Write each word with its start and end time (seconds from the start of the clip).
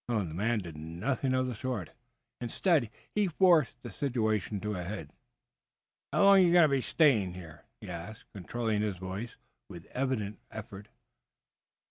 The 0.07 0.23
man 0.23 0.61
did 0.61 0.77
nothing 0.77 1.35
of 1.35 1.45
the 1.45 1.53
sort. 1.53 1.91
Instead, 2.39 2.89
he 3.13 3.27
forced 3.27 3.83
the 3.83 3.91
situation 3.91 4.59
to 4.61 4.73
a 4.73 4.83
head. 4.83 5.13
"How 6.11 6.23
long 6.23 6.41
you 6.41 6.51
going 6.51 6.67
to 6.71 6.81
stay 6.81 7.23
here?" 7.29 7.65
he 7.79 7.87
asked, 7.87 8.23
controlling 8.33 8.81
his 8.81 8.97
voice 8.97 9.35
with 9.69 9.85
evident 9.93 10.39
effort. 10.49 10.87